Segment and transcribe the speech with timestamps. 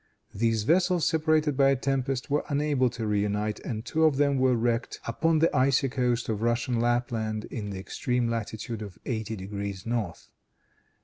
[0.33, 4.55] These vessels, separated by a tempest, were unable to reunite, and two of them were
[4.55, 9.85] wrecked upon the icy coast of Russian Lapland in the extreme latitude of eighty degrees
[9.85, 10.31] north.